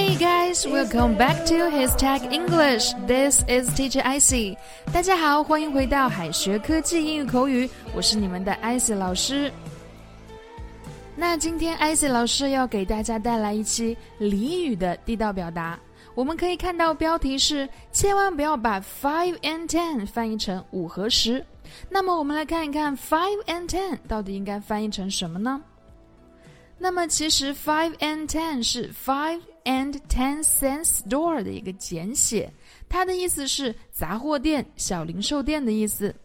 [0.00, 2.94] Hey guys, welcome back to His Tech English.
[3.06, 4.56] This is Teacher Icy.
[4.90, 9.52] 大家好，欢迎回到海学科技英语口语，我是你们的 Icy 老师。
[11.14, 15.78] 那今天 Icy 老师要给大家带来一期俚语的地道表达。
[16.14, 21.44] 我们可以看到标题是“千万不要把 five and ten 翻译成五和十”。
[21.90, 25.60] 那么我们来看一看 five and ten 到底应该翻译成什么呢？
[26.78, 32.51] 那么其实 five and ten 是 five and ten cents store 的一个简写，
[32.87, 36.15] 它的意思是杂货店、小零售店的意思。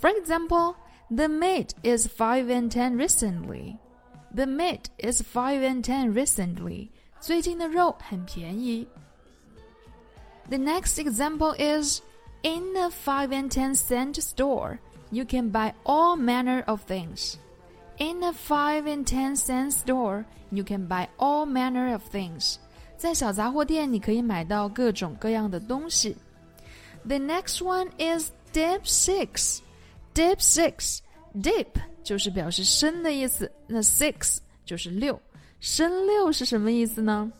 [0.00, 0.74] For example,
[1.08, 3.76] the meat is five and ten recently.
[4.34, 6.88] The meat is five and ten recently.
[7.20, 8.86] 最近的肉很便宜。
[10.48, 12.00] The next example is
[12.42, 14.78] in a five and ten cent store,
[15.10, 17.36] you can buy all manner of things.
[17.98, 22.58] In a five and ten cent store, you can buy all manner of things.
[23.00, 26.16] 在小杂货店，你可以买到各种各样的东西。
[27.04, 29.58] The next one is dip six.
[30.14, 30.98] Dip six.
[31.34, 31.66] Dip
[32.02, 35.20] 就是表示深的意思，那 six 就是六，
[35.60, 37.30] 深六是什么意思呢？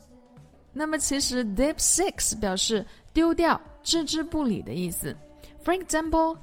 [0.72, 5.16] 那么其实 dip six 表示丢掉、置之不理的意思。
[5.64, 6.36] For example.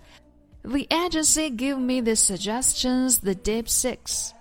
[0.66, 4.32] The agency give me the suggestions the deep six.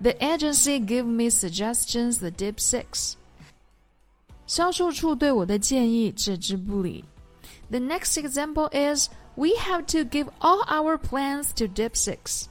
[0.00, 3.16] The agency give me suggestions the deep six.
[4.48, 7.04] 销售处对我的建议置之不理。
[7.70, 12.46] The next example is we have to give all our plans to Deep Six.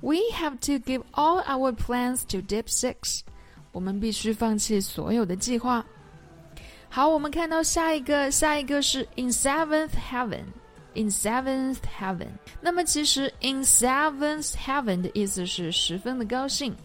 [0.00, 3.20] We have to give all our plans to Deep Six.
[3.72, 5.84] 我们必须放弃所有的计划。
[6.88, 12.28] 好，我们看到下一个，下一个是 in seventh heaven。In seventh heaven，
[12.60, 16.76] 那么其实 in seventh heaven 的意思是十分的高兴。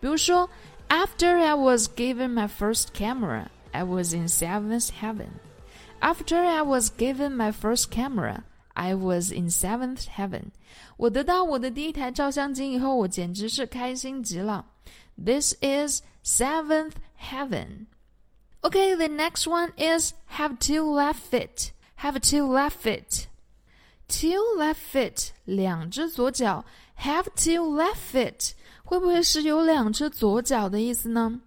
[0.00, 0.48] 比如说，
[0.88, 5.28] After I was given my first camera, I was in seventh heaven.
[6.00, 8.44] After I was given my first camera,
[8.74, 10.52] I was in seventh heaven.
[10.96, 14.66] 我得到我的第一台照相机以后，我简直是开心极了。
[15.22, 17.86] This is seventh heaven.
[18.62, 21.70] Okay, the next one is have two left feet.
[21.98, 23.26] Have two left feet.
[24.08, 26.64] Two left feet，两只左脚；
[26.98, 28.52] have two left feet，
[28.84, 31.40] 会不会是有两只左脚的意思呢？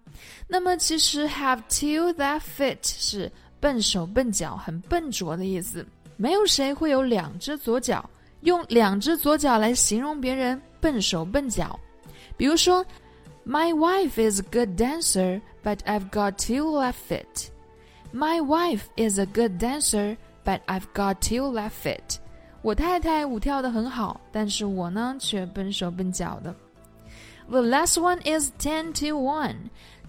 [0.47, 5.85] 那么其实 have two left feet 是笨手笨脚、很笨拙的意思。
[6.17, 8.07] 没有谁会有两只左脚，
[8.41, 11.79] 用两只左脚来形容别人笨手笨脚。
[12.37, 12.85] 比如说，
[13.45, 17.49] My wife is a good dancer, but I've got two left feet.
[18.13, 22.17] My wife is a good dancer, but I've got two left feet.
[22.61, 26.55] 我太太舞跳的很好，但是我呢却笨手笨脚的。
[27.49, 29.55] The last one is ten to one.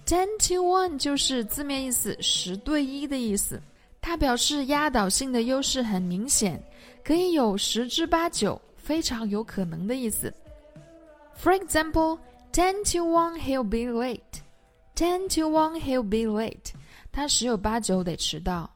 [0.09, 3.61] Ten to one 就是字面意思十对一的意思，
[4.01, 6.59] 它表示压倒性的优势很明显，
[7.03, 10.33] 可以有十之八九，非常有可能的意思。
[11.39, 12.17] For example,
[12.51, 14.41] ten to one he'll be late.
[14.95, 16.73] Ten to one he'll be late.
[17.11, 18.67] 他十有八九得迟到。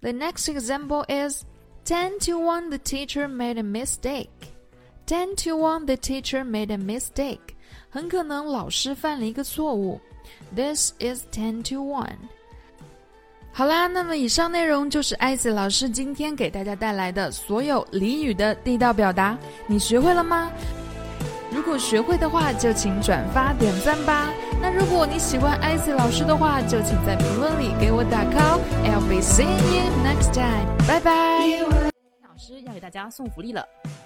[0.00, 1.44] The next example is
[1.84, 4.26] Ten to one, the teacher made a mistake.
[5.06, 7.54] Ten to one, the teacher made a mistake.
[7.90, 10.00] 很可能老师犯了一个错误。
[10.54, 12.16] This is ten to one.
[13.52, 19.36] 好啦，那么以上内容就是艾斯老师今天给大家带来的所有俚语的地道表达，
[19.66, 20.50] 你学会了吗？
[21.50, 24.30] 如果学会的话，就请转发点赞吧。
[24.60, 28.60] 那如果你喜欢艾斯老师的话，就请在评论里给我打 call。
[28.84, 30.66] I'll be seeing you next time.
[30.86, 31.12] 拜拜。
[32.22, 33.66] 老师要给大家送福利了，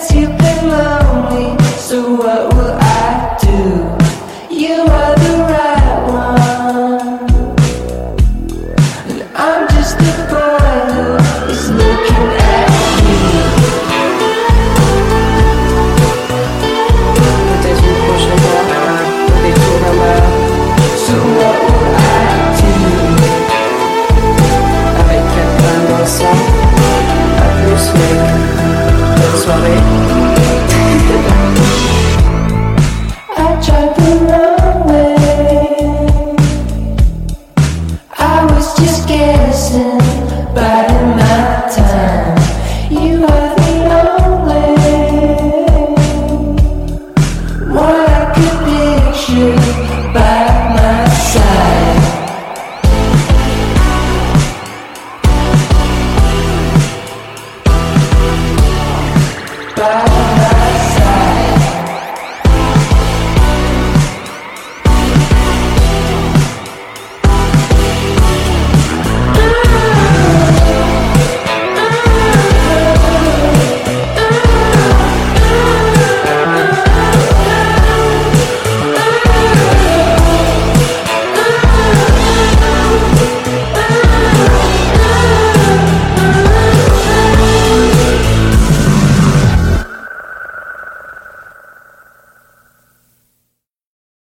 [0.00, 1.58] since you've been lonely.
[1.78, 2.49] So what?
[59.80, 60.09] 다